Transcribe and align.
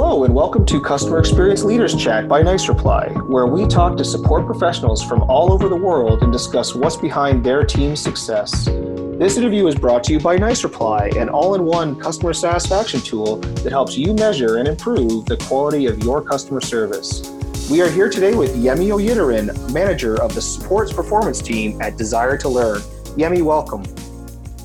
Hello, 0.00 0.22
and 0.22 0.32
welcome 0.32 0.64
to 0.66 0.80
Customer 0.80 1.18
Experience 1.18 1.64
Leaders 1.64 1.92
Chat 1.96 2.28
by 2.28 2.40
Nicereply, 2.40 3.28
where 3.28 3.48
we 3.48 3.66
talk 3.66 3.96
to 3.96 4.04
support 4.04 4.46
professionals 4.46 5.02
from 5.02 5.22
all 5.22 5.52
over 5.52 5.68
the 5.68 5.74
world 5.74 6.22
and 6.22 6.32
discuss 6.32 6.72
what's 6.72 6.96
behind 6.96 7.42
their 7.42 7.64
team's 7.64 8.00
success. 8.00 8.66
This 8.66 9.36
interview 9.36 9.66
is 9.66 9.74
brought 9.74 10.04
to 10.04 10.12
you 10.12 10.20
by 10.20 10.38
Nicereply, 10.38 11.20
an 11.20 11.28
all 11.28 11.56
in 11.56 11.64
one 11.64 11.98
customer 11.98 12.32
satisfaction 12.32 13.00
tool 13.00 13.38
that 13.38 13.72
helps 13.72 13.98
you 13.98 14.14
measure 14.14 14.58
and 14.58 14.68
improve 14.68 15.26
the 15.26 15.36
quality 15.36 15.86
of 15.86 15.98
your 16.04 16.22
customer 16.22 16.60
service. 16.60 17.28
We 17.68 17.82
are 17.82 17.90
here 17.90 18.08
today 18.08 18.36
with 18.36 18.54
Yemi 18.54 18.92
Oyitaran, 18.96 19.72
manager 19.74 20.22
of 20.22 20.32
the 20.32 20.40
Supports 20.40 20.92
Performance 20.92 21.42
Team 21.42 21.82
at 21.82 21.96
Desire 21.96 22.36
to 22.36 22.48
Learn. 22.48 22.78
Yemi, 23.18 23.42
welcome. 23.42 23.82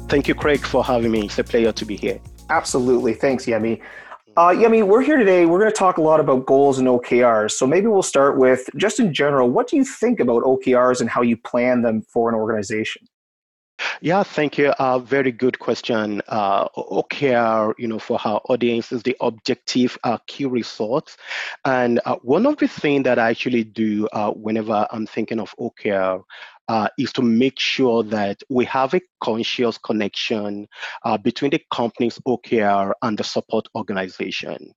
Thank 0.09 0.27
you, 0.27 0.35
Craig, 0.35 0.59
for 0.59 0.83
having 0.83 1.09
me. 1.09 1.25
It's 1.25 1.39
a 1.39 1.43
pleasure 1.43 1.71
to 1.71 1.85
be 1.85 1.97
here. 1.97 2.19
Absolutely. 2.51 3.15
Thanks, 3.15 3.47
Yemi. 3.47 3.81
Uh, 4.35 4.49
Yemi, 4.49 4.81
we're 4.81 5.03
here 5.03 5.17
today. 5.17 5.45
We're 5.45 5.59
going 5.59 5.71
to 5.71 5.77
talk 5.77 5.97
a 5.97 6.01
lot 6.01 6.19
about 6.19 6.47
goals 6.47 6.79
and 6.79 6.87
OKRs. 6.87 7.51
So 7.51 7.67
maybe 7.67 7.85
we'll 7.85 8.01
start 8.01 8.35
with 8.35 8.67
just 8.75 8.99
in 8.99 9.13
general, 9.13 9.47
what 9.47 9.67
do 9.67 9.75
you 9.75 9.85
think 9.85 10.19
about 10.19 10.41
OKRs 10.41 11.01
and 11.01 11.09
how 11.09 11.21
you 11.21 11.37
plan 11.37 11.83
them 11.83 12.01
for 12.01 12.29
an 12.29 12.35
organization? 12.35 13.07
Yeah, 14.01 14.23
thank 14.23 14.57
you. 14.57 14.69
Uh, 14.79 14.97
very 14.97 15.31
good 15.31 15.59
question. 15.59 16.23
Uh, 16.27 16.67
OKR, 16.69 17.75
you 17.77 17.87
know, 17.87 17.99
for 17.99 18.19
our 18.25 18.41
audience 18.49 18.91
is 18.91 19.03
the 19.03 19.15
objective 19.21 19.99
uh, 20.03 20.17
key 20.25 20.45
results. 20.45 21.15
And 21.63 21.99
uh, 22.05 22.15
one 22.23 22.47
of 22.47 22.57
the 22.57 22.67
things 22.67 23.03
that 23.03 23.19
I 23.19 23.29
actually 23.29 23.65
do 23.65 24.07
uh, 24.13 24.31
whenever 24.31 24.87
I'm 24.89 25.05
thinking 25.05 25.39
of 25.39 25.53
OKR 25.59 26.23
uh, 26.73 26.87
is 26.97 27.13
to 27.13 27.21
make 27.21 27.59
sure 27.59 28.01
that 28.01 28.41
we 28.49 28.65
have 28.65 28.95
a 28.95 29.01
conscious 29.21 29.77
connection 29.77 30.67
uh, 31.05 31.15
between 31.15 31.51
the 31.51 31.61
company's 31.71 32.17
OKR 32.27 32.93
and 33.03 33.15
the 33.15 33.23
support 33.23 33.67
organization. 33.75 34.73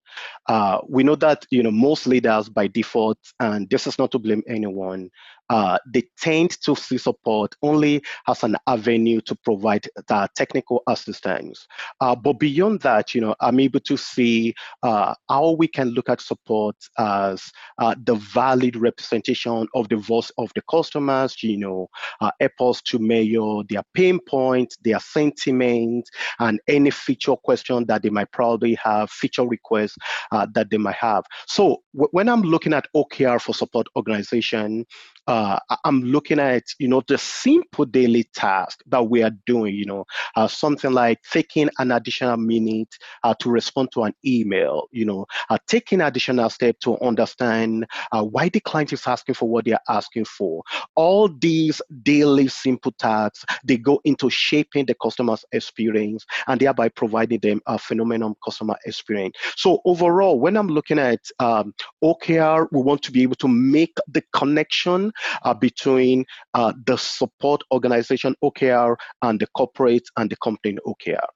Uh, 0.46 0.78
we 0.86 1.02
know 1.02 1.16
that 1.16 1.46
you 1.50 1.62
know 1.62 1.70
most 1.70 2.06
leaders 2.06 2.50
by 2.50 2.66
default, 2.66 3.18
and 3.40 3.70
this 3.70 3.86
is 3.86 3.98
not 3.98 4.10
to 4.10 4.18
blame 4.18 4.42
anyone, 4.46 5.08
uh, 5.48 5.78
they 5.86 6.02
tend 6.18 6.50
to 6.62 6.74
see 6.74 6.98
support 6.98 7.54
only 7.62 8.02
as 8.28 8.42
an 8.42 8.56
avenue 8.66 9.20
to 9.20 9.34
provide 9.36 9.88
the 10.08 10.28
technical 10.34 10.82
assistance. 10.88 11.66
Uh, 12.00 12.14
but 12.14 12.34
beyond 12.34 12.80
that, 12.80 13.14
you 13.14 13.20
know, 13.20 13.34
I'm 13.40 13.60
able 13.60 13.80
to 13.80 13.96
see 13.96 14.54
uh, 14.82 15.14
how 15.28 15.52
we 15.52 15.68
can 15.68 15.90
look 15.90 16.08
at 16.08 16.20
support 16.20 16.76
as 16.98 17.52
uh, 17.78 17.94
the 18.04 18.16
valid 18.16 18.76
representation 18.76 19.68
of 19.74 19.88
the 19.88 19.96
voice 19.96 20.30
of 20.38 20.50
the 20.54 20.62
customers, 20.68 21.42
you 21.42 21.56
know, 21.56 21.85
uh, 22.20 22.30
help 22.40 22.52
us 22.60 22.82
to 22.82 22.98
measure 22.98 23.62
their 23.68 23.82
pain 23.94 24.18
points, 24.28 24.76
their 24.82 25.00
sentiment, 25.00 26.08
and 26.38 26.60
any 26.68 26.90
feature 26.90 27.36
question 27.36 27.84
that 27.86 28.02
they 28.02 28.10
might 28.10 28.30
probably 28.32 28.74
have, 28.74 29.10
feature 29.10 29.46
requests 29.46 29.96
uh, 30.32 30.46
that 30.54 30.70
they 30.70 30.78
might 30.78 30.94
have. 30.96 31.24
So 31.46 31.82
w- 31.94 32.08
when 32.12 32.28
I'm 32.28 32.42
looking 32.42 32.72
at 32.72 32.86
OKR 32.94 33.40
for 33.40 33.54
support 33.54 33.86
organization, 33.96 34.84
uh, 35.26 35.58
I'm 35.84 36.02
looking 36.02 36.38
at 36.38 36.62
you 36.78 36.88
know 36.88 37.02
the 37.08 37.18
simple 37.18 37.84
daily 37.84 38.24
task 38.34 38.80
that 38.86 39.08
we 39.08 39.22
are 39.22 39.32
doing. 39.44 39.74
You 39.74 39.86
know, 39.86 40.04
uh, 40.36 40.46
something 40.46 40.92
like 40.92 41.18
taking 41.32 41.68
an 41.78 41.90
additional 41.90 42.36
minute 42.36 42.94
uh, 43.24 43.34
to 43.40 43.50
respond 43.50 43.90
to 43.92 44.04
an 44.04 44.14
email. 44.24 44.86
You 44.92 45.04
know, 45.04 45.26
uh, 45.50 45.58
taking 45.66 46.00
additional 46.00 46.48
step 46.50 46.78
to 46.80 46.98
understand 47.00 47.86
uh, 48.12 48.22
why 48.22 48.48
the 48.48 48.60
client 48.60 48.92
is 48.92 49.06
asking 49.06 49.34
for 49.34 49.48
what 49.48 49.64
they 49.64 49.72
are 49.72 49.80
asking 49.88 50.26
for. 50.26 50.62
All 50.94 51.28
these 51.28 51.65
daily 52.02 52.48
simple 52.48 52.92
tasks 52.98 53.44
they 53.64 53.76
go 53.76 54.00
into 54.04 54.30
shaping 54.30 54.86
the 54.86 54.94
customer's 55.02 55.44
experience 55.52 56.24
and 56.46 56.60
thereby 56.60 56.88
providing 56.88 57.40
them 57.40 57.60
a 57.66 57.78
phenomenal 57.78 58.36
customer 58.44 58.76
experience. 58.86 59.36
So 59.56 59.80
overall, 59.84 60.38
when 60.38 60.56
I'm 60.56 60.68
looking 60.68 60.98
at 60.98 61.20
um, 61.38 61.74
OKR, 62.02 62.68
we 62.72 62.82
want 62.82 63.02
to 63.02 63.12
be 63.12 63.22
able 63.22 63.36
to 63.36 63.48
make 63.48 63.96
the 64.08 64.22
connection 64.32 65.12
uh, 65.42 65.54
between 65.54 66.24
uh, 66.54 66.72
the 66.86 66.96
support 66.96 67.62
organization 67.72 68.34
OKR 68.42 68.96
and 69.22 69.40
the 69.40 69.46
corporate 69.48 70.08
and 70.16 70.30
the 70.30 70.36
company 70.36 70.78
OKR. 70.86 71.26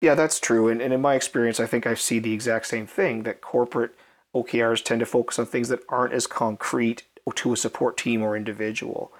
Yeah, 0.00 0.14
that's 0.14 0.38
true. 0.38 0.68
And, 0.68 0.82
and 0.82 0.92
in 0.92 1.00
my 1.00 1.14
experience, 1.14 1.58
I 1.58 1.66
think 1.66 1.86
I 1.86 1.94
see 1.94 2.18
the 2.18 2.32
exact 2.32 2.66
same 2.66 2.86
thing 2.86 3.22
that 3.22 3.40
corporate 3.40 3.92
OKRs 4.34 4.84
tend 4.84 5.00
to 5.00 5.06
focus 5.06 5.38
on 5.38 5.46
things 5.46 5.68
that 5.70 5.80
aren't 5.88 6.12
as 6.12 6.26
concrete 6.26 7.04
to 7.34 7.52
a 7.52 7.56
support 7.56 7.96
team 7.96 8.22
or 8.22 8.36
individual. 8.36 9.12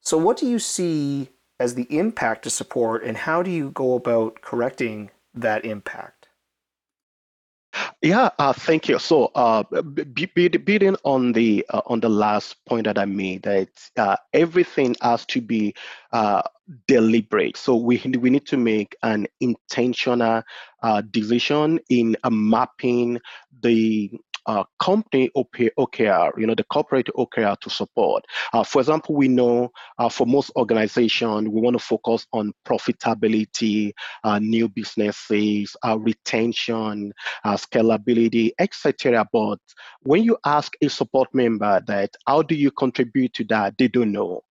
So, 0.00 0.16
what 0.16 0.36
do 0.36 0.46
you 0.46 0.58
see 0.58 1.28
as 1.58 1.74
the 1.74 1.86
impact 1.96 2.44
to 2.44 2.50
support, 2.50 3.04
and 3.04 3.16
how 3.16 3.42
do 3.42 3.50
you 3.50 3.70
go 3.70 3.94
about 3.94 4.40
correcting 4.40 5.10
that 5.34 5.64
impact? 5.64 6.20
Yeah, 8.02 8.30
uh, 8.38 8.52
thank 8.52 8.88
you. 8.88 8.98
So, 8.98 9.30
uh, 9.34 9.62
building 9.62 10.96
on 11.04 11.32
the 11.32 11.64
uh, 11.68 11.82
on 11.86 12.00
the 12.00 12.08
last 12.08 12.56
point 12.64 12.84
that 12.84 12.98
I 12.98 13.04
made, 13.04 13.42
that 13.42 13.68
uh, 13.96 14.16
everything 14.32 14.96
has 15.02 15.26
to 15.26 15.40
be 15.40 15.74
uh, 16.12 16.42
deliberate. 16.88 17.56
So 17.56 17.76
we 17.76 17.98
we 18.18 18.30
need 18.30 18.46
to 18.46 18.56
make 18.56 18.96
an 19.02 19.26
intentional 19.40 20.42
uh, 20.82 21.02
decision 21.10 21.78
in 21.90 22.16
mapping 22.30 23.20
the 23.62 24.10
uh, 24.50 24.64
company 24.80 25.30
OKR, 25.36 26.32
you 26.36 26.46
know, 26.46 26.56
the 26.56 26.64
corporate 26.64 27.08
OKR 27.16 27.56
to 27.60 27.70
support. 27.70 28.24
Uh, 28.52 28.64
for 28.64 28.80
example, 28.80 29.14
we 29.14 29.28
know 29.28 29.70
uh, 29.98 30.08
for 30.08 30.26
most 30.26 30.50
organizations, 30.56 31.48
we 31.48 31.60
want 31.60 31.78
to 31.78 31.82
focus 31.82 32.26
on 32.32 32.52
profitability, 32.66 33.92
uh, 34.24 34.40
new 34.40 34.68
businesses, 34.68 35.76
uh, 35.86 35.96
retention, 35.96 37.12
uh, 37.44 37.56
scalability, 37.56 38.50
etc. 38.58 39.24
But 39.32 39.60
when 40.02 40.24
you 40.24 40.36
ask 40.44 40.72
a 40.82 40.88
support 40.88 41.28
member 41.32 41.80
that, 41.86 42.10
how 42.26 42.42
do 42.42 42.56
you 42.56 42.72
contribute 42.72 43.32
to 43.34 43.44
that? 43.44 43.78
They 43.78 43.86
don't 43.86 44.10
know. 44.10 44.42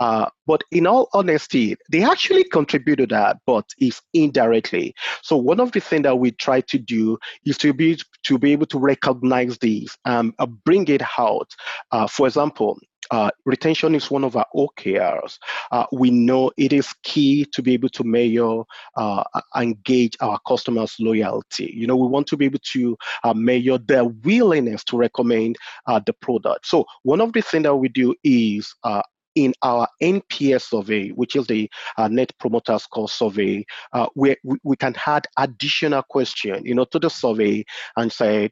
Uh, 0.00 0.26
but 0.46 0.62
in 0.70 0.86
all 0.86 1.08
honesty, 1.12 1.76
they 1.90 2.02
actually 2.02 2.44
contribute 2.44 2.96
to 2.96 3.06
that, 3.06 3.38
but 3.46 3.64
it's 3.78 4.00
indirectly. 4.14 4.94
So 5.22 5.36
one 5.36 5.60
of 5.60 5.72
the 5.72 5.80
things 5.80 6.04
that 6.04 6.18
we 6.18 6.30
try 6.32 6.60
to 6.62 6.78
do 6.78 7.18
is 7.44 7.58
to 7.58 7.72
be 7.72 7.98
to 8.24 8.38
be 8.38 8.52
able 8.52 8.66
to 8.66 8.78
recognize 8.78 9.58
these, 9.58 9.96
and 10.04 10.32
uh, 10.38 10.46
bring 10.46 10.86
it 10.88 11.02
out. 11.18 11.50
Uh, 11.90 12.06
for 12.06 12.26
example, 12.26 12.78
uh, 13.10 13.30
retention 13.46 13.94
is 13.94 14.10
one 14.10 14.22
of 14.22 14.36
our 14.36 14.46
OKRs. 14.54 15.38
Uh, 15.72 15.86
we 15.92 16.10
know 16.10 16.52
it 16.58 16.72
is 16.72 16.92
key 17.02 17.44
to 17.52 17.62
be 17.62 17.72
able 17.72 17.88
to 17.88 18.04
measure, 18.04 18.62
uh, 18.96 19.24
engage 19.56 20.14
our 20.20 20.38
customers' 20.46 20.94
loyalty. 21.00 21.72
You 21.74 21.86
know, 21.86 21.96
we 21.96 22.06
want 22.06 22.26
to 22.28 22.36
be 22.36 22.44
able 22.44 22.58
to 22.72 22.96
measure 23.34 23.78
their 23.78 24.04
willingness 24.04 24.84
to 24.84 24.98
recommend 24.98 25.56
the 25.86 26.14
product. 26.20 26.66
So 26.66 26.84
one 27.02 27.22
of 27.22 27.32
the 27.32 27.40
things 27.40 27.62
that 27.62 27.76
we 27.76 27.88
do 27.88 28.14
is 28.24 28.74
in 29.34 29.52
our 29.62 29.88
NPS 30.02 30.62
survey, 30.62 31.10
which 31.10 31.36
is 31.36 31.46
the 31.46 31.70
uh, 31.96 32.08
Net 32.08 32.32
Promoter 32.38 32.78
Score 32.78 33.08
survey, 33.08 33.64
uh, 33.92 34.06
we, 34.14 34.36
we 34.64 34.76
can 34.76 34.94
add 35.06 35.26
additional 35.36 36.02
question, 36.02 36.64
you 36.64 36.74
know, 36.74 36.84
to 36.86 36.98
the 36.98 37.08
survey 37.08 37.64
and 37.96 38.12
say, 38.12 38.50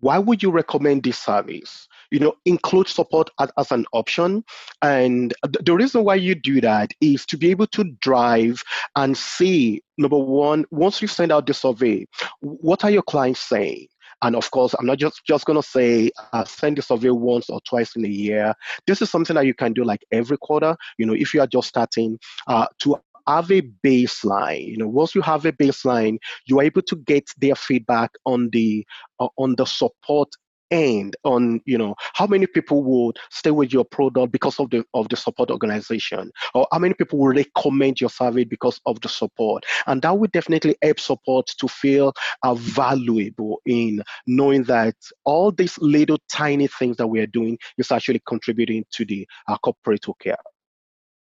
why 0.00 0.18
would 0.18 0.42
you 0.42 0.50
recommend 0.50 1.02
this 1.02 1.18
service? 1.18 1.88
You 2.10 2.18
know, 2.20 2.34
include 2.44 2.88
support 2.88 3.30
as, 3.40 3.50
as 3.56 3.72
an 3.72 3.86
option. 3.92 4.44
And 4.82 5.32
th- 5.44 5.64
the 5.64 5.74
reason 5.74 6.04
why 6.04 6.16
you 6.16 6.34
do 6.34 6.60
that 6.60 6.92
is 7.00 7.24
to 7.26 7.38
be 7.38 7.50
able 7.50 7.68
to 7.68 7.84
drive 8.02 8.62
and 8.96 9.16
see, 9.16 9.82
number 9.96 10.18
one, 10.18 10.66
once 10.70 11.00
you 11.00 11.08
send 11.08 11.32
out 11.32 11.46
the 11.46 11.54
survey, 11.54 12.06
what 12.40 12.84
are 12.84 12.90
your 12.90 13.02
clients 13.02 13.40
saying? 13.40 13.86
And 14.22 14.36
of 14.36 14.50
course, 14.50 14.74
I'm 14.78 14.86
not 14.86 14.98
just, 14.98 15.22
just 15.26 15.44
going 15.44 15.60
to 15.60 15.66
say 15.66 16.10
uh, 16.32 16.44
send 16.44 16.78
the 16.78 16.82
survey 16.82 17.10
once 17.10 17.50
or 17.50 17.60
twice 17.62 17.96
in 17.96 18.04
a 18.04 18.08
year. 18.08 18.54
This 18.86 19.02
is 19.02 19.10
something 19.10 19.34
that 19.34 19.46
you 19.46 19.54
can 19.54 19.72
do 19.72 19.84
like 19.84 20.04
every 20.12 20.38
quarter. 20.38 20.76
You 20.98 21.06
know, 21.06 21.14
if 21.14 21.34
you 21.34 21.40
are 21.40 21.46
just 21.46 21.68
starting 21.68 22.18
uh, 22.46 22.66
to 22.80 22.96
have 23.26 23.50
a 23.50 23.62
baseline 23.84 24.66
you 24.66 24.76
know 24.76 24.86
once 24.86 25.14
you 25.14 25.22
have 25.22 25.46
a 25.46 25.52
baseline 25.52 26.18
you 26.46 26.60
are 26.60 26.62
able 26.62 26.82
to 26.82 26.96
get 27.06 27.24
their 27.38 27.54
feedback 27.54 28.10
on 28.26 28.50
the 28.52 28.84
uh, 29.18 29.28
on 29.38 29.54
the 29.56 29.64
support 29.64 30.28
end 30.74 31.16
on 31.24 31.60
you 31.64 31.78
know 31.78 31.94
how 32.14 32.26
many 32.26 32.46
people 32.46 32.82
would 32.82 33.16
stay 33.30 33.52
with 33.52 33.72
your 33.72 33.84
product 33.84 34.32
because 34.32 34.58
of 34.58 34.68
the 34.70 34.84
of 34.92 35.08
the 35.08 35.16
support 35.16 35.50
organization? 35.50 36.30
Or 36.54 36.66
how 36.72 36.78
many 36.78 36.94
people 36.94 37.18
will 37.18 37.34
recommend 37.34 38.00
your 38.00 38.10
service 38.10 38.44
because 38.44 38.80
of 38.84 39.00
the 39.00 39.08
support? 39.08 39.64
And 39.86 40.02
that 40.02 40.18
would 40.18 40.32
definitely 40.32 40.76
help 40.82 41.00
support 41.00 41.46
to 41.58 41.68
feel 41.68 42.12
uh, 42.42 42.54
valuable 42.54 43.60
in 43.64 44.02
knowing 44.26 44.64
that 44.64 44.96
all 45.24 45.52
these 45.52 45.78
little 45.78 46.18
tiny 46.30 46.66
things 46.66 46.96
that 46.96 47.06
we 47.06 47.20
are 47.20 47.26
doing 47.26 47.58
is 47.78 47.92
actually 47.92 48.22
contributing 48.26 48.84
to 48.92 49.04
the 49.04 49.26
uh, 49.48 49.56
corporate 49.58 50.02
OKR. 50.02 50.34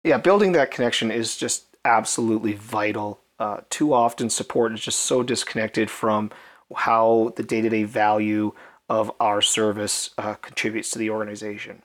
Yeah 0.04 0.18
building 0.18 0.52
that 0.52 0.70
connection 0.70 1.10
is 1.10 1.36
just 1.36 1.76
absolutely 1.84 2.54
vital. 2.54 3.20
Uh, 3.38 3.60
too 3.68 3.92
often 3.92 4.30
support 4.30 4.72
is 4.72 4.80
just 4.80 5.00
so 5.00 5.22
disconnected 5.22 5.90
from 5.90 6.30
how 6.76 7.32
the 7.36 7.42
day-to-day 7.42 7.84
value 7.84 8.52
of 8.88 9.10
our 9.20 9.40
service 9.40 10.10
uh, 10.18 10.34
contributes 10.34 10.90
to 10.90 10.98
the 10.98 11.10
organization. 11.10 11.82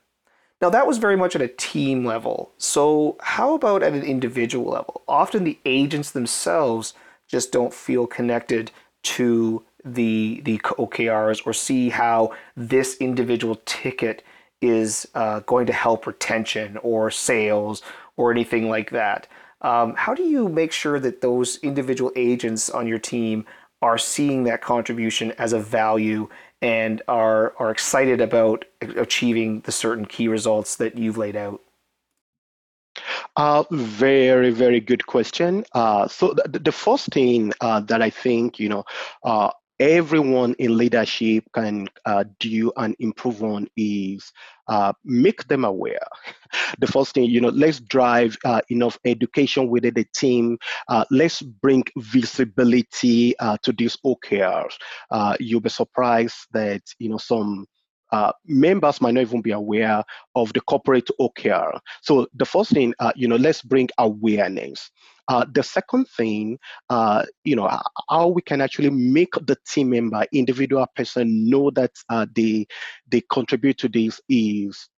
Now, 0.62 0.70
that 0.70 0.88
was 0.88 0.98
very 0.98 1.16
much 1.16 1.36
at 1.36 1.42
a 1.42 1.48
team 1.48 2.06
level. 2.06 2.52
So, 2.58 3.18
how 3.22 3.54
about 3.54 3.82
at 3.82 3.94
an 3.94 4.04
individual 4.04 4.72
level? 4.72 5.02
Often 5.08 5.46
the 5.46 5.60
agents 5.66 6.12
themselves 6.12 6.94
just 7.28 7.52
don't 7.52 7.74
feel 7.74 8.08
connected 8.08 8.72
to 9.02 9.64
the 9.86 10.42
the 10.44 10.58
OKRs 10.60 11.46
or 11.46 11.54
see 11.54 11.90
how 11.90 12.36
this 12.58 12.98
individual 12.98 13.62
ticket 13.66 14.24
is 14.62 15.08
uh, 15.16 15.40
going 15.42 15.66
to 15.68 15.74
help 15.74 16.06
retention 16.06 16.76
or 16.78 17.10
sales 17.10 17.82
or 18.18 18.32
anything 18.32 18.70
like 18.70 18.92
that. 18.92 19.28
Um, 19.62 19.94
how 19.96 20.14
do 20.14 20.24
you 20.24 20.50
make 20.50 20.74
sure 20.74 21.00
that 21.00 21.22
those 21.22 21.58
individual 21.58 22.12
agents 22.16 22.70
on 22.70 22.88
your 22.88 23.00
team 23.00 23.46
are 23.82 23.98
seeing 23.98 24.44
that 24.44 24.62
contribution 24.62 25.32
as 25.38 25.54
a 25.54 25.60
value 25.60 26.28
and 26.62 27.02
are 27.08 27.54
are 27.60 27.72
excited 27.72 28.22
about 28.22 28.66
achieving 28.82 29.62
the 29.62 29.72
certain 29.72 30.06
key 30.06 30.28
results 30.28 30.76
that 30.78 30.98
you've 30.98 31.18
laid 31.18 31.36
out? 31.36 31.62
Uh, 33.38 33.64
very, 33.72 34.52
very 34.52 34.80
good 34.80 35.06
question. 35.06 35.64
Uh, 35.74 36.08
so 36.08 36.34
the, 36.34 36.60
the 36.60 36.72
first 36.72 37.08
thing 37.14 37.54
uh, 37.62 37.80
that 37.82 38.02
I 38.02 38.10
think, 38.10 38.60
you 38.60 38.68
know, 38.68 38.84
uh, 39.24 39.52
everyone 39.80 40.56
in 40.60 40.78
leadership 40.78 41.44
can 41.54 41.88
uh, 42.06 42.24
do 42.40 42.72
and 42.78 42.96
improve 43.00 43.44
on 43.44 43.68
is 43.78 44.32
uh, 44.68 44.94
make 45.04 45.48
them 45.48 45.66
aware. 45.66 46.08
the 46.80 46.88
first 46.88 47.14
thing, 47.14 47.26
you 47.26 47.42
know, 47.42 47.50
let's 47.50 47.80
drive 47.80 48.38
uh, 48.46 48.62
enough 48.70 48.98
education 49.06 49.70
within 49.70 49.94
the 49.94 50.06
team. 50.16 50.58
Uh, 50.88 51.06
let's 51.12 51.42
bring 51.42 51.84
visibility 51.98 53.38
uh, 53.40 53.58
to 53.64 53.72
these 53.74 53.98
OKRs. 54.06 54.74
Uh, 55.12 55.36
you'll 55.40 55.62
be 55.62 55.70
surprised 55.70 56.48
that, 56.54 56.82
you 57.00 57.10
know, 57.10 57.18
some 57.18 57.66
uh, 58.12 58.32
members 58.46 59.02
might 59.02 59.14
not 59.14 59.22
even 59.22 59.42
be 59.42 59.52
aware 59.52 60.04
of 60.36 60.52
the 60.54 60.62
corporate 60.62 61.10
OKR. 61.20 61.80
So 62.02 62.28
the 62.34 62.46
first 62.46 62.72
thing, 62.72 62.94
uh, 63.00 63.12
you 63.16 63.28
know, 63.28 63.36
let's 63.36 63.62
bring 63.62 63.90
awareness. 63.98 64.90
Uh, 65.28 65.46
the 65.54 65.62
second 65.62 66.08
thing, 66.18 66.58
uh, 66.90 67.24
you 67.44 67.56
know, 67.56 67.70
how 68.10 68.28
we 68.28 68.42
can 68.42 68.62
actually 68.62 68.90
make 68.90 69.34
the 69.46 69.56
team 69.68 69.92
member, 69.92 70.26
individual 70.34 70.88
person, 70.96 71.48
know 71.48 71.70
that 71.72 71.92
uh, 72.10 72.26
they 72.36 72.66
they 73.08 73.22
contribute 73.32 73.78
to 73.78 73.88
this 73.88 74.20
is 74.28 74.90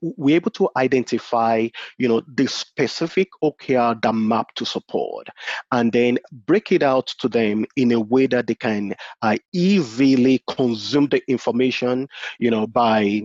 we're 0.00 0.36
able 0.36 0.50
to 0.52 0.68
identify, 0.76 1.68
you 1.98 2.08
know, 2.08 2.22
the 2.34 2.46
specific 2.46 3.28
OKR 3.42 4.00
that 4.02 4.14
map 4.14 4.54
to 4.56 4.64
support, 4.64 5.28
and 5.72 5.92
then 5.92 6.18
break 6.46 6.72
it 6.72 6.82
out 6.82 7.08
to 7.18 7.28
them 7.28 7.64
in 7.76 7.92
a 7.92 8.00
way 8.00 8.26
that 8.26 8.46
they 8.46 8.54
can 8.54 8.94
uh, 9.22 9.36
easily 9.52 10.42
consume 10.48 11.08
the 11.08 11.22
information, 11.28 12.08
you 12.38 12.50
know, 12.50 12.66
by 12.66 13.22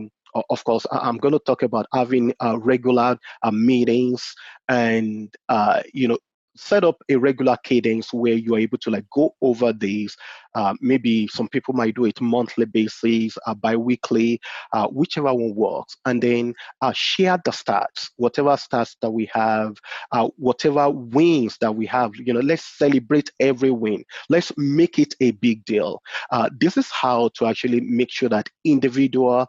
of 0.49 0.63
course, 0.63 0.85
I'm 0.91 1.17
going 1.17 1.33
to 1.33 1.39
talk 1.39 1.61
about 1.61 1.85
having 1.93 2.33
uh, 2.43 2.57
regular 2.59 3.17
uh, 3.43 3.51
meetings 3.51 4.33
and, 4.67 5.33
uh, 5.49 5.83
you 5.93 6.07
know, 6.07 6.17
set 6.55 6.83
up 6.83 6.97
a 7.09 7.15
regular 7.15 7.57
cadence 7.63 8.13
where 8.13 8.33
you 8.33 8.55
are 8.55 8.59
able 8.59 8.77
to 8.79 8.89
like 8.89 9.05
go 9.11 9.33
over 9.41 9.73
these 9.73 10.15
uh, 10.55 10.73
maybe 10.81 11.27
some 11.27 11.47
people 11.47 11.73
might 11.73 11.95
do 11.95 12.05
it 12.05 12.19
monthly 12.21 12.65
basis 12.65 13.37
uh, 13.45 13.53
bi-weekly 13.53 14.39
uh, 14.73 14.87
whichever 14.87 15.33
one 15.33 15.55
works. 15.55 15.97
And 16.05 16.21
then 16.21 16.53
uh, 16.81 16.91
share 16.93 17.39
the 17.43 17.51
stats. 17.51 18.09
Whatever 18.17 18.51
stats 18.51 18.95
that 19.01 19.11
we 19.11 19.29
have 19.33 19.77
uh, 20.11 20.29
whatever 20.37 20.89
wins 20.89 21.57
that 21.61 21.73
we 21.75 21.85
have 21.87 22.15
you 22.15 22.33
know 22.33 22.39
let's 22.39 22.77
celebrate 22.77 23.31
every 23.39 23.71
win. 23.71 24.03
Let's 24.29 24.51
make 24.57 24.99
it 24.99 25.15
a 25.21 25.31
big 25.31 25.65
deal. 25.65 26.01
Uh, 26.31 26.49
this 26.59 26.77
is 26.77 26.89
how 26.91 27.29
to 27.35 27.47
actually 27.47 27.81
make 27.81 28.11
sure 28.11 28.29
that 28.29 28.49
individual 28.63 29.47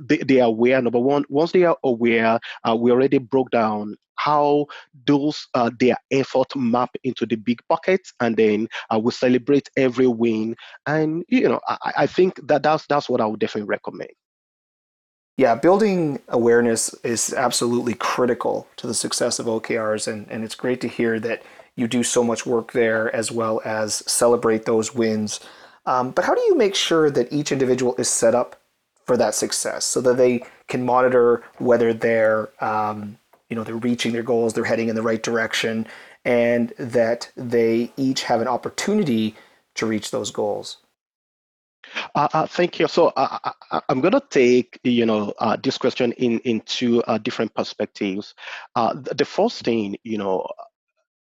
they, 0.00 0.18
they 0.18 0.40
are 0.40 0.48
aware 0.48 0.80
number 0.80 0.98
one 0.98 1.24
once 1.28 1.52
they 1.52 1.64
are 1.64 1.76
aware 1.84 2.38
we 2.76 2.90
already 2.90 3.18
broke 3.18 3.50
down 3.50 3.96
how 4.16 4.66
those 5.06 5.46
uh, 5.54 5.70
their 5.78 5.96
effort 6.10 6.54
map 6.56 6.90
into 7.04 7.26
the 7.26 7.36
big 7.36 7.60
pockets, 7.68 8.12
and 8.20 8.36
then 8.36 8.68
uh, 8.90 8.98
we 8.98 9.10
celebrate 9.12 9.68
every 9.76 10.06
win. 10.06 10.56
And 10.86 11.24
you 11.28 11.48
know, 11.48 11.60
I, 11.68 11.92
I 11.98 12.06
think 12.06 12.40
that 12.46 12.62
that's 12.62 12.86
that's 12.86 13.08
what 13.08 13.20
I 13.20 13.26
would 13.26 13.40
definitely 13.40 13.68
recommend. 13.68 14.10
Yeah, 15.38 15.54
building 15.54 16.20
awareness 16.28 16.94
is 17.04 17.32
absolutely 17.32 17.94
critical 17.94 18.66
to 18.76 18.86
the 18.86 18.94
success 18.94 19.38
of 19.38 19.46
OKRs, 19.46 20.06
and, 20.06 20.30
and 20.30 20.44
it's 20.44 20.54
great 20.54 20.80
to 20.82 20.88
hear 20.88 21.18
that 21.20 21.42
you 21.74 21.88
do 21.88 22.02
so 22.02 22.22
much 22.22 22.44
work 22.44 22.72
there 22.72 23.14
as 23.16 23.32
well 23.32 23.60
as 23.64 23.94
celebrate 24.10 24.66
those 24.66 24.94
wins. 24.94 25.40
Um, 25.86 26.10
but 26.10 26.24
how 26.24 26.34
do 26.34 26.40
you 26.42 26.54
make 26.54 26.74
sure 26.74 27.10
that 27.10 27.32
each 27.32 27.50
individual 27.50 27.94
is 27.96 28.08
set 28.08 28.34
up 28.34 28.60
for 29.06 29.16
that 29.16 29.34
success 29.34 29.84
so 29.84 30.00
that 30.02 30.16
they 30.16 30.44
can 30.68 30.84
monitor 30.84 31.42
whether 31.58 31.92
they're 31.92 32.50
um, 32.62 33.18
you 33.52 33.56
know 33.56 33.64
they're 33.64 33.76
reaching 33.76 34.12
their 34.12 34.22
goals, 34.22 34.54
they're 34.54 34.64
heading 34.64 34.88
in 34.88 34.96
the 34.96 35.02
right 35.02 35.22
direction, 35.22 35.86
and 36.24 36.72
that 36.78 37.30
they 37.36 37.92
each 37.98 38.22
have 38.22 38.40
an 38.40 38.48
opportunity 38.48 39.36
to 39.74 39.84
reach 39.84 40.10
those 40.10 40.30
goals. 40.30 40.78
Uh, 42.14 42.28
uh, 42.32 42.46
thank 42.46 42.78
you. 42.78 42.88
So 42.88 43.08
uh, 43.08 43.50
I, 43.70 43.82
am 43.90 44.00
going 44.00 44.14
to 44.14 44.22
take 44.30 44.80
you 44.84 45.04
know 45.04 45.34
uh, 45.38 45.58
this 45.62 45.76
question 45.76 46.12
in 46.12 46.38
into 46.46 47.02
uh, 47.02 47.18
different 47.18 47.54
perspectives. 47.54 48.34
Uh, 48.74 48.94
the 48.94 49.26
first 49.26 49.64
thing 49.64 49.98
you 50.02 50.16
know 50.16 50.48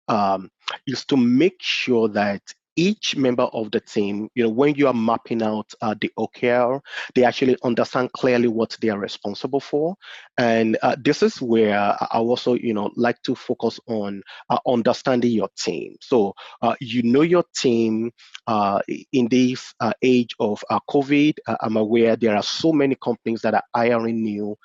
um, 0.06 0.52
is 0.86 1.04
to 1.06 1.16
make 1.16 1.60
sure 1.60 2.08
that 2.10 2.42
each 2.80 3.14
member 3.14 3.42
of 3.42 3.70
the 3.70 3.80
team, 3.80 4.30
you 4.34 4.44
know, 4.44 4.48
when 4.48 4.74
you 4.74 4.86
are 4.86 4.94
mapping 4.94 5.42
out 5.42 5.70
uh, 5.82 5.94
the 6.00 6.10
OKR, 6.18 6.80
they 7.14 7.24
actually 7.24 7.58
understand 7.62 8.10
clearly 8.12 8.48
what 8.48 8.74
they 8.80 8.88
are 8.88 8.98
responsible 8.98 9.60
for. 9.60 9.96
And 10.38 10.78
uh, 10.82 10.96
this 10.98 11.22
is 11.22 11.42
where 11.42 11.78
I 11.78 12.18
also, 12.18 12.54
you 12.54 12.72
know, 12.72 12.90
like 12.96 13.20
to 13.24 13.34
focus 13.34 13.78
on 13.86 14.22
uh, 14.48 14.56
understanding 14.66 15.32
your 15.32 15.50
team. 15.58 15.96
So 16.00 16.32
uh, 16.62 16.74
you 16.80 17.02
know 17.02 17.20
your 17.20 17.44
team 17.54 18.12
uh, 18.46 18.80
in 19.12 19.28
this 19.28 19.74
uh, 19.80 19.92
age 20.00 20.34
of 20.40 20.64
COVID. 20.88 21.34
I'm 21.60 21.76
aware 21.76 22.16
there 22.16 22.34
are 22.34 22.42
so 22.42 22.72
many 22.72 22.94
companies 22.94 23.42
that 23.42 23.52
are 23.52 23.64
hiring 23.74 24.22
new 24.22 24.56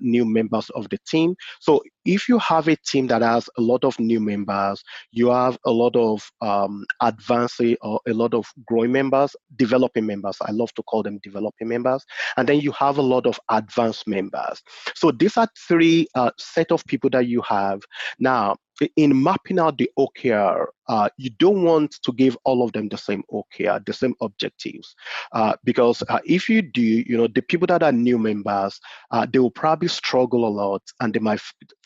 new 0.00 0.24
members 0.24 0.68
of 0.70 0.88
the 0.88 0.98
team. 1.06 1.36
So 1.60 1.82
if 2.04 2.28
you 2.28 2.38
have 2.38 2.68
a 2.68 2.76
team 2.76 3.06
that 3.08 3.22
has 3.22 3.48
a 3.56 3.60
lot 3.60 3.84
of 3.84 3.98
new 4.00 4.20
members, 4.20 4.82
you 5.12 5.30
have 5.30 5.58
a 5.64 5.70
lot 5.70 5.94
of 5.96 6.28
um, 6.40 6.84
or 7.80 8.00
a 8.08 8.12
lot 8.12 8.34
of 8.34 8.46
growing 8.66 8.92
members, 8.92 9.34
developing 9.56 10.06
members. 10.06 10.36
I 10.40 10.52
love 10.52 10.72
to 10.74 10.82
call 10.82 11.02
them 11.02 11.20
developing 11.22 11.68
members. 11.68 12.04
And 12.36 12.48
then 12.48 12.60
you 12.60 12.72
have 12.72 12.98
a 12.98 13.02
lot 13.02 13.26
of 13.26 13.38
advanced 13.50 14.06
members. 14.06 14.62
So 14.94 15.10
these 15.10 15.36
are 15.36 15.48
three 15.68 16.06
uh, 16.14 16.30
set 16.38 16.72
of 16.72 16.84
people 16.86 17.10
that 17.10 17.26
you 17.26 17.42
have. 17.42 17.80
Now, 18.18 18.56
in 18.96 19.22
mapping 19.22 19.58
out 19.58 19.78
the 19.78 19.90
OKR, 19.98 20.66
uh, 20.88 21.08
you 21.16 21.30
don't 21.38 21.62
want 21.62 21.92
to 22.02 22.12
give 22.12 22.36
all 22.44 22.64
of 22.64 22.72
them 22.72 22.88
the 22.88 22.96
same 22.96 23.22
OKR, 23.32 23.84
the 23.84 23.92
same 23.92 24.14
objectives, 24.20 24.94
uh, 25.32 25.54
because 25.64 26.02
uh, 26.08 26.18
if 26.24 26.48
you 26.48 26.62
do, 26.62 26.82
you 26.82 27.16
know, 27.16 27.28
the 27.28 27.42
people 27.42 27.66
that 27.66 27.82
are 27.82 27.92
new 27.92 28.18
members, 28.18 28.80
uh, 29.10 29.26
they 29.30 29.38
will 29.38 29.50
probably 29.50 29.88
struggle 29.88 30.46
a 30.46 30.48
lot, 30.48 30.82
and 31.00 31.14
they 31.14 31.20
might 31.20 31.40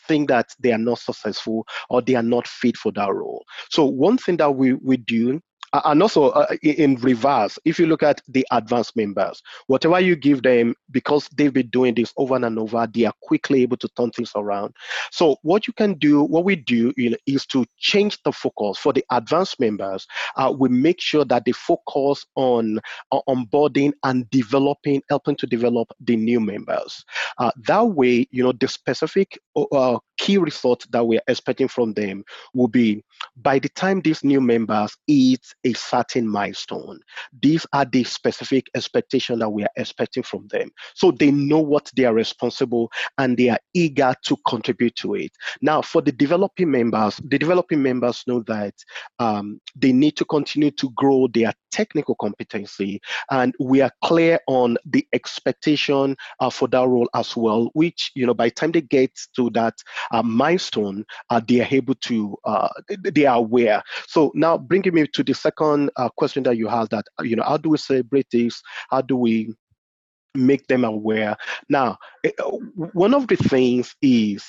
think 0.07 0.29
that 0.29 0.47
they 0.59 0.71
are 0.71 0.77
not 0.77 0.99
successful 0.99 1.65
or 1.89 2.01
they 2.01 2.15
are 2.15 2.23
not 2.23 2.47
fit 2.47 2.77
for 2.77 2.91
that 2.93 3.13
role. 3.13 3.43
So 3.69 3.85
one 3.85 4.17
thing 4.17 4.37
that 4.37 4.51
we 4.51 4.73
we 4.73 4.97
do 4.97 5.41
and 5.73 6.01
also 6.01 6.29
uh, 6.29 6.55
in 6.63 6.95
reverse, 6.95 7.59
if 7.65 7.77
you 7.79 7.87
look 7.87 8.03
at 8.03 8.21
the 8.27 8.45
advanced 8.51 8.95
members, 8.95 9.41
whatever 9.67 9.99
you 9.99 10.15
give 10.15 10.43
them, 10.43 10.73
because 10.91 11.27
they've 11.35 11.53
been 11.53 11.67
doing 11.69 11.93
this 11.93 12.13
over 12.17 12.35
and 12.35 12.59
over, 12.59 12.87
they 12.93 13.05
are 13.05 13.13
quickly 13.21 13.61
able 13.61 13.77
to 13.77 13.89
turn 13.97 14.11
things 14.11 14.31
around. 14.35 14.73
So 15.11 15.37
what 15.41 15.67
you 15.67 15.73
can 15.73 15.95
do, 15.95 16.23
what 16.23 16.45
we 16.45 16.55
do 16.55 16.93
you 16.95 17.11
know, 17.11 17.17
is 17.25 17.45
to 17.47 17.65
change 17.77 18.17
the 18.23 18.31
focus 18.31 18.77
for 18.77 18.93
the 18.93 19.03
advanced 19.11 19.59
members. 19.59 20.07
Uh, 20.35 20.53
we 20.57 20.69
make 20.69 21.01
sure 21.01 21.25
that 21.25 21.45
they 21.45 21.51
focus 21.51 22.25
on 22.35 22.79
uh, 23.11 23.19
onboarding 23.27 23.91
and 24.03 24.29
developing, 24.29 25.01
helping 25.09 25.35
to 25.35 25.47
develop 25.47 25.89
the 25.99 26.15
new 26.15 26.39
members. 26.39 27.03
Uh, 27.37 27.51
that 27.65 27.81
way, 27.81 28.27
you 28.31 28.43
know, 28.43 28.53
the 28.53 28.67
specific 28.67 29.37
uh, 29.71 29.97
key 30.17 30.37
results 30.37 30.87
that 30.91 31.05
we're 31.05 31.21
expecting 31.27 31.67
from 31.67 31.93
them 31.93 32.23
will 32.53 32.67
be 32.67 33.03
by 33.37 33.59
the 33.59 33.69
time 33.69 34.01
these 34.01 34.23
new 34.23 34.41
members 34.41 34.95
hit 35.07 35.41
a 35.67 35.73
certain 35.73 36.27
milestone, 36.27 36.99
these 37.41 37.65
are 37.73 37.85
the 37.85 38.03
specific 38.03 38.67
expectations 38.75 39.39
that 39.39 39.49
we 39.49 39.63
are 39.63 39.69
expecting 39.75 40.23
from 40.23 40.47
them. 40.47 40.69
So 40.95 41.11
they 41.11 41.31
know 41.31 41.59
what 41.59 41.91
they 41.95 42.05
are 42.05 42.13
responsible 42.13 42.89
and 43.17 43.37
they 43.37 43.49
are 43.49 43.59
eager 43.73 44.13
to 44.25 44.37
contribute 44.47 44.95
to 44.97 45.15
it. 45.15 45.31
Now, 45.61 45.81
for 45.81 46.01
the 46.01 46.11
developing 46.11 46.71
members, 46.71 47.19
the 47.23 47.37
developing 47.37 47.83
members 47.83 48.23
know 48.27 48.43
that 48.47 48.73
um, 49.19 49.59
they 49.75 49.91
need 49.91 50.15
to 50.17 50.25
continue 50.25 50.71
to 50.71 50.89
grow 50.95 51.27
their 51.33 51.53
technical 51.71 52.15
competency, 52.15 52.99
and 53.29 53.53
we 53.59 53.81
are 53.81 53.91
clear 54.03 54.39
on 54.47 54.77
the 54.85 55.05
expectation 55.13 56.15
uh, 56.39 56.49
for 56.49 56.67
that 56.69 56.87
role 56.87 57.09
as 57.13 57.35
well. 57.35 57.69
Which 57.73 58.11
you 58.15 58.25
know, 58.25 58.33
by 58.33 58.47
the 58.47 58.51
time 58.51 58.71
they 58.71 58.81
get 58.81 59.11
to 59.35 59.49
that 59.51 59.75
uh, 60.11 60.23
milestone, 60.23 61.05
uh, 61.29 61.41
they 61.47 61.61
are 61.61 61.67
able 61.69 61.95
to, 61.95 62.37
uh, 62.45 62.69
they 63.03 63.25
are 63.25 63.37
aware. 63.37 63.83
So 64.07 64.31
now 64.33 64.57
bringing 64.57 64.93
me 64.93 65.07
to 65.13 65.23
the 65.23 65.33
second 65.33 65.56
uh, 65.59 66.09
question 66.17 66.43
that 66.43 66.57
you 66.57 66.67
have 66.67 66.89
that, 66.89 67.05
you 67.21 67.35
know, 67.35 67.43
how 67.43 67.57
do 67.57 67.69
we 67.69 67.77
celebrate 67.77 68.27
this? 68.31 68.61
How 68.89 69.01
do 69.01 69.15
we 69.15 69.53
make 70.35 70.67
them 70.67 70.83
aware? 70.83 71.35
Now, 71.69 71.97
eh, 72.23 72.31
one 72.75 73.13
of 73.13 73.27
the 73.27 73.35
things 73.35 73.95
is 74.01 74.43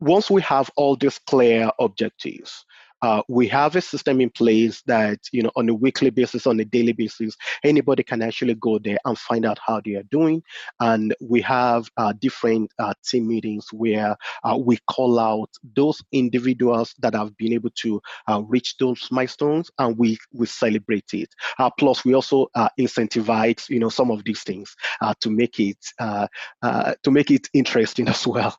once 0.00 0.30
we 0.30 0.42
have 0.42 0.70
all 0.76 0.96
these 0.96 1.18
clear 1.18 1.70
objectives, 1.78 2.64
uh, 3.02 3.22
we 3.28 3.48
have 3.48 3.76
a 3.76 3.80
system 3.80 4.20
in 4.20 4.30
place 4.30 4.82
that 4.86 5.18
you 5.32 5.42
know 5.42 5.50
on 5.56 5.68
a 5.68 5.74
weekly 5.74 6.10
basis, 6.10 6.46
on 6.46 6.58
a 6.60 6.64
daily 6.64 6.92
basis, 6.92 7.36
anybody 7.64 8.02
can 8.02 8.22
actually 8.22 8.54
go 8.54 8.78
there 8.78 8.98
and 9.04 9.18
find 9.18 9.44
out 9.44 9.58
how 9.64 9.80
they 9.84 9.94
are 9.94 10.04
doing. 10.04 10.42
And 10.80 11.14
we 11.20 11.40
have 11.42 11.88
uh, 11.96 12.12
different 12.18 12.70
uh, 12.78 12.94
team 13.04 13.28
meetings 13.28 13.66
where 13.72 14.16
uh, 14.44 14.56
we 14.56 14.78
call 14.88 15.18
out 15.18 15.50
those 15.74 16.02
individuals 16.12 16.94
that 17.00 17.14
have 17.14 17.36
been 17.36 17.52
able 17.52 17.70
to 17.70 18.00
uh, 18.28 18.42
reach 18.46 18.76
those 18.78 19.08
milestones, 19.10 19.70
and 19.78 19.98
we 19.98 20.18
we 20.32 20.46
celebrate 20.46 21.12
it. 21.12 21.28
plus, 21.78 22.04
we 22.04 22.14
also 22.14 22.46
incentivize 22.78 23.68
you 23.68 23.80
know 23.80 23.88
some 23.88 24.10
of 24.10 24.24
these 24.24 24.42
things 24.42 24.74
to 25.20 25.30
make 25.30 25.58
it 25.58 25.78
to 26.00 27.10
make 27.10 27.30
it 27.30 27.48
interesting 27.52 28.08
as 28.12 28.26
well 28.26 28.56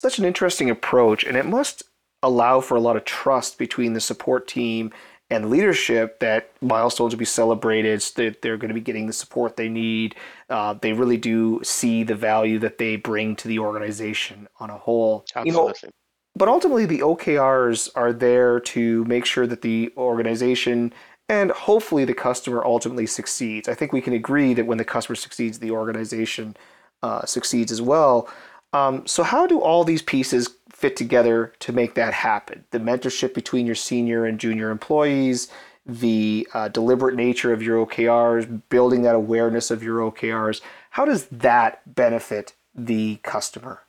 such 0.00 0.18
an 0.18 0.24
interesting 0.24 0.70
approach, 0.70 1.24
and 1.24 1.36
it 1.36 1.44
must 1.44 1.82
allow 2.22 2.60
for 2.60 2.76
a 2.76 2.80
lot 2.80 2.96
of 2.96 3.04
trust 3.04 3.58
between 3.58 3.92
the 3.92 4.00
support 4.00 4.46
team 4.46 4.92
and 5.30 5.48
leadership 5.48 6.18
that 6.18 6.50
milestones 6.60 7.14
will 7.14 7.18
be 7.18 7.24
celebrated, 7.24 8.00
that 8.16 8.42
they're 8.42 8.56
going 8.56 8.68
to 8.68 8.74
be 8.74 8.80
getting 8.80 9.06
the 9.06 9.12
support 9.12 9.56
they 9.56 9.68
need. 9.68 10.16
Uh, 10.48 10.74
they 10.74 10.92
really 10.92 11.16
do 11.16 11.60
see 11.62 12.02
the 12.02 12.16
value 12.16 12.58
that 12.58 12.78
they 12.78 12.96
bring 12.96 13.36
to 13.36 13.46
the 13.46 13.58
organization 13.58 14.48
on 14.58 14.70
a 14.70 14.76
whole. 14.76 15.24
Absolutely. 15.36 15.50
You 15.50 15.82
know, 15.84 15.90
but 16.36 16.48
ultimately, 16.48 16.86
the 16.86 17.00
OKRs 17.00 17.90
are 17.94 18.12
there 18.12 18.60
to 18.60 19.04
make 19.04 19.24
sure 19.24 19.46
that 19.46 19.62
the 19.62 19.92
organization 19.96 20.92
and 21.28 21.52
hopefully 21.52 22.04
the 22.04 22.12
customer 22.12 22.64
ultimately 22.64 23.06
succeeds. 23.06 23.68
I 23.68 23.74
think 23.74 23.92
we 23.92 24.00
can 24.00 24.12
agree 24.12 24.52
that 24.54 24.66
when 24.66 24.78
the 24.78 24.84
customer 24.84 25.14
succeeds, 25.14 25.60
the 25.60 25.70
organization 25.70 26.56
uh, 27.04 27.24
succeeds 27.24 27.70
as 27.70 27.80
well. 27.80 28.28
Um, 28.72 29.06
so, 29.06 29.22
how 29.22 29.46
do 29.46 29.60
all 29.60 29.84
these 29.84 30.02
pieces 30.02 30.48
fit 30.70 30.96
together 30.96 31.52
to 31.60 31.72
make 31.72 31.94
that 31.94 32.14
happen? 32.14 32.64
The 32.70 32.78
mentorship 32.78 33.34
between 33.34 33.66
your 33.66 33.74
senior 33.74 34.24
and 34.24 34.38
junior 34.38 34.70
employees, 34.70 35.48
the 35.84 36.46
uh, 36.54 36.68
deliberate 36.68 37.16
nature 37.16 37.52
of 37.52 37.62
your 37.62 37.84
OKRs, 37.84 38.62
building 38.68 39.02
that 39.02 39.14
awareness 39.14 39.70
of 39.70 39.82
your 39.82 40.10
OKRs. 40.10 40.60
How 40.90 41.04
does 41.04 41.26
that 41.26 41.94
benefit 41.94 42.54
the 42.74 43.16
customer? 43.22 43.82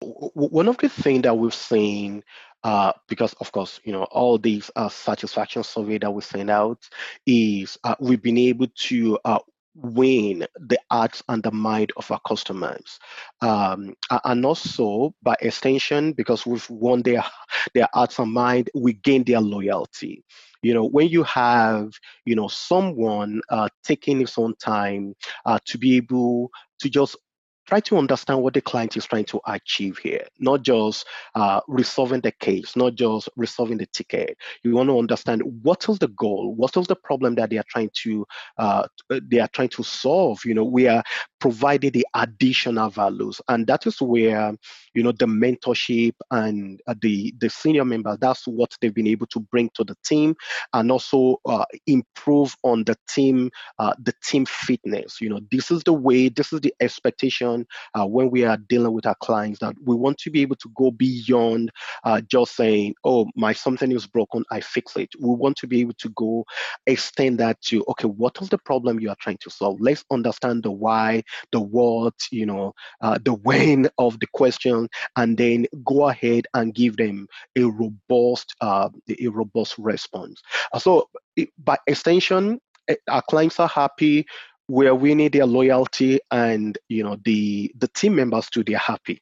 One 0.00 0.66
of 0.66 0.78
the 0.78 0.88
things 0.88 1.22
that 1.22 1.36
we've 1.36 1.54
seen 1.54 2.24
uh, 2.62 2.92
because 3.08 3.32
of 3.34 3.52
course, 3.52 3.80
you 3.84 3.92
know, 3.92 4.04
all 4.04 4.38
these 4.38 4.70
uh, 4.76 4.88
satisfaction 4.88 5.62
survey 5.62 5.98
that 5.98 6.10
we 6.10 6.20
send 6.20 6.50
out 6.50 6.88
is 7.26 7.78
uh, 7.84 7.94
we've 8.00 8.22
been 8.22 8.38
able 8.38 8.66
to 8.74 9.18
uh, 9.24 9.38
win 9.74 10.46
the 10.58 10.78
hearts 10.90 11.22
and 11.28 11.42
the 11.42 11.50
mind 11.52 11.92
of 11.96 12.10
our 12.10 12.20
customers. 12.26 12.98
Um, 13.40 13.94
and 14.24 14.44
also 14.44 15.14
by 15.22 15.36
extension 15.40 16.12
because 16.12 16.46
we've 16.46 16.68
won 16.70 17.02
their 17.02 17.24
their 17.74 17.88
hearts 17.92 18.18
and 18.18 18.32
mind 18.32 18.70
we 18.74 18.94
gain 18.94 19.24
their 19.24 19.40
loyalty. 19.40 20.24
You 20.62 20.74
know 20.74 20.84
when 20.86 21.08
you 21.08 21.22
have 21.24 21.92
you 22.26 22.34
know 22.36 22.48
someone 22.48 23.40
uh, 23.48 23.68
taking 23.84 24.20
his 24.20 24.36
own 24.36 24.54
time 24.56 25.14
uh, 25.46 25.58
to 25.66 25.78
be 25.78 25.96
able 25.96 26.50
to 26.80 26.90
just 26.90 27.16
try 27.70 27.80
to 27.80 27.96
understand 27.96 28.42
what 28.42 28.54
the 28.54 28.60
client 28.60 28.96
is 28.96 29.06
trying 29.06 29.24
to 29.26 29.40
achieve 29.46 29.96
here, 29.98 30.26
not 30.40 30.62
just 30.62 31.06
uh, 31.36 31.60
resolving 31.68 32.20
the 32.20 32.32
case, 32.32 32.74
not 32.74 32.96
just 32.96 33.28
resolving 33.36 33.78
the 33.78 33.86
ticket. 33.86 34.36
You 34.64 34.74
want 34.74 34.88
to 34.88 34.98
understand 34.98 35.42
what 35.62 35.88
is 35.88 36.00
the 36.00 36.08
goal, 36.08 36.52
what 36.56 36.76
is 36.76 36.88
the 36.88 36.96
problem 36.96 37.36
that 37.36 37.50
they 37.50 37.58
are 37.58 37.64
trying 37.68 37.90
to 38.02 38.26
uh, 38.58 38.88
they 39.08 39.38
are 39.38 39.48
trying 39.48 39.68
to 39.70 39.84
solve. 39.84 40.40
You 40.44 40.54
know, 40.54 40.64
we 40.64 40.88
are 40.88 41.04
providing 41.40 41.92
the 41.92 42.06
additional 42.14 42.90
values, 42.90 43.40
and 43.48 43.66
that 43.68 43.86
is 43.86 44.00
where 44.00 44.52
you 44.94 45.02
know 45.02 45.12
the 45.12 45.26
mentorship 45.26 46.14
and 46.30 46.80
uh, 46.86 46.94
the 47.00 47.34
the 47.40 47.48
senior 47.50 47.84
members. 47.84 48.18
That's 48.20 48.46
what 48.46 48.70
they've 48.80 48.94
been 48.94 49.06
able 49.06 49.26
to 49.28 49.40
bring 49.40 49.70
to 49.74 49.84
the 49.84 49.96
team, 50.04 50.34
and 50.72 50.90
also 50.90 51.36
uh, 51.46 51.64
improve 51.86 52.56
on 52.62 52.84
the 52.84 52.96
team 53.08 53.50
uh, 53.78 53.94
the 54.02 54.14
team 54.24 54.46
fitness. 54.46 55.20
You 55.20 55.30
know, 55.30 55.40
this 55.50 55.70
is 55.70 55.82
the 55.84 55.92
way, 55.92 56.28
this 56.28 56.52
is 56.52 56.60
the 56.60 56.74
expectation 56.80 57.66
uh, 57.94 58.06
when 58.06 58.30
we 58.30 58.44
are 58.44 58.56
dealing 58.68 58.92
with 58.92 59.06
our 59.06 59.16
clients 59.22 59.60
that 59.60 59.74
we 59.84 59.94
want 59.94 60.18
to 60.18 60.30
be 60.30 60.42
able 60.42 60.56
to 60.56 60.70
go 60.76 60.90
beyond 60.90 61.70
uh, 62.04 62.20
just 62.22 62.56
saying, 62.56 62.94
oh, 63.04 63.26
my 63.36 63.52
something 63.52 63.92
is 63.92 64.06
broken, 64.06 64.44
I 64.50 64.60
fix 64.60 64.96
it. 64.96 65.10
We 65.18 65.34
want 65.34 65.56
to 65.58 65.66
be 65.66 65.80
able 65.80 65.94
to 65.98 66.08
go 66.10 66.44
extend 66.86 67.38
that 67.40 67.60
to, 67.62 67.84
okay, 67.88 68.08
what 68.08 68.36
is 68.40 68.48
the 68.48 68.58
problem 68.58 69.00
you 69.00 69.10
are 69.10 69.16
trying 69.20 69.38
to 69.42 69.50
solve? 69.50 69.80
Let's 69.80 70.04
understand 70.10 70.62
the 70.62 70.70
why, 70.70 71.22
the 71.52 71.60
what, 71.60 72.14
you 72.30 72.46
know, 72.46 72.72
uh, 73.00 73.18
the 73.24 73.34
when 73.34 73.88
of 73.98 74.18
the 74.20 74.26
question, 74.32 74.79
and 75.16 75.36
then 75.36 75.66
go 75.84 76.08
ahead 76.08 76.46
and 76.54 76.74
give 76.74 76.96
them 76.96 77.26
a 77.56 77.64
robust, 77.64 78.54
uh, 78.60 78.88
a 79.08 79.28
robust 79.28 79.76
response. 79.78 80.40
Uh, 80.72 80.78
so 80.78 81.08
by 81.58 81.76
extension, 81.86 82.60
eh, 82.88 82.96
our 83.08 83.22
clients 83.22 83.60
are 83.60 83.68
happy. 83.68 84.26
We're 84.68 84.94
winning 84.94 85.30
their 85.30 85.46
loyalty 85.46 86.20
and 86.30 86.78
you 86.88 87.02
know 87.02 87.16
the 87.24 87.72
the 87.76 87.88
team 87.88 88.14
members 88.14 88.48
too 88.48 88.62
they're 88.62 88.78
happy. 88.78 89.20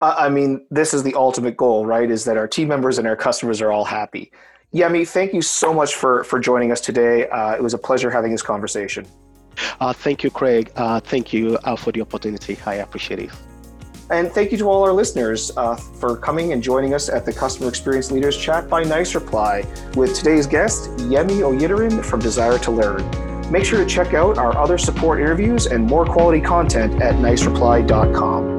I 0.00 0.28
mean 0.28 0.64
this 0.70 0.94
is 0.94 1.02
the 1.02 1.14
ultimate 1.14 1.56
goal 1.56 1.84
right 1.84 2.08
is 2.08 2.24
that 2.26 2.36
our 2.36 2.46
team 2.46 2.68
members 2.68 2.98
and 2.98 3.08
our 3.08 3.16
customers 3.16 3.60
are 3.60 3.72
all 3.72 3.84
happy. 3.84 4.30
Yemi 4.72 5.08
thank 5.08 5.34
you 5.34 5.42
so 5.42 5.74
much 5.74 5.96
for 5.96 6.22
for 6.22 6.38
joining 6.38 6.70
us 6.70 6.80
today. 6.80 7.28
Uh, 7.28 7.56
it 7.56 7.62
was 7.62 7.74
a 7.74 7.78
pleasure 7.78 8.10
having 8.10 8.30
this 8.30 8.42
conversation. 8.42 9.04
Uh, 9.80 9.92
thank 9.92 10.22
you 10.22 10.30
craig. 10.30 10.70
Uh, 10.76 11.00
thank 11.00 11.32
you 11.32 11.58
uh, 11.64 11.74
for 11.74 11.90
the 11.90 12.00
opportunity. 12.00 12.56
I 12.66 12.74
appreciate 12.74 13.18
it 13.18 13.30
and 14.10 14.30
thank 14.32 14.52
you 14.52 14.58
to 14.58 14.68
all 14.68 14.84
our 14.84 14.92
listeners 14.92 15.50
uh, 15.56 15.76
for 15.76 16.16
coming 16.16 16.52
and 16.52 16.62
joining 16.62 16.94
us 16.94 17.08
at 17.08 17.24
the 17.24 17.32
Customer 17.32 17.68
Experience 17.68 18.10
Leaders 18.10 18.36
Chat 18.36 18.68
by 18.68 18.82
Nicereply 18.82 19.64
with 19.96 20.14
today's 20.14 20.46
guest, 20.46 20.90
Yemi 20.96 21.40
Oyidiran 21.40 22.04
from 22.04 22.20
Desire 22.20 22.58
to 22.58 22.70
Learn. 22.70 23.50
Make 23.50 23.64
sure 23.64 23.78
to 23.78 23.86
check 23.86 24.14
out 24.14 24.36
our 24.38 24.56
other 24.56 24.78
support 24.78 25.20
interviews 25.20 25.66
and 25.66 25.84
more 25.84 26.04
quality 26.04 26.40
content 26.40 27.00
at 27.02 27.14
nicereply.com. 27.14 28.57